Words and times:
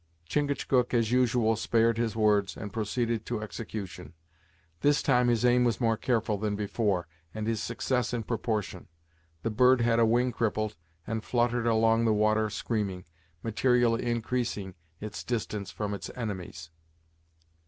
Chingachgook, 0.27 0.95
as 0.95 1.11
usual, 1.11 1.55
spared 1.55 1.99
his 1.99 2.15
words, 2.15 2.57
and 2.57 2.73
proceeded 2.73 3.23
to 3.27 3.39
execution. 3.39 4.15
This 4.79 5.03
time 5.03 5.27
his 5.27 5.45
aim 5.45 5.63
was 5.63 5.79
more 5.79 5.95
careful 5.95 6.39
than 6.39 6.55
before, 6.55 7.07
and 7.35 7.45
his 7.45 7.61
success 7.61 8.11
in 8.11 8.23
proportion. 8.23 8.87
The 9.43 9.51
bird 9.51 9.81
had 9.81 9.99
a 9.99 10.05
wing 10.07 10.31
crippled, 10.31 10.75
and 11.05 11.23
fluttered 11.23 11.67
along 11.67 12.05
the 12.05 12.13
water 12.13 12.49
screaming, 12.49 13.05
materially 13.43 14.03
increasing 14.03 14.73
its 14.99 15.23
distance 15.23 15.69
from 15.69 15.93
its 15.93 16.09
enemies. 16.15 16.71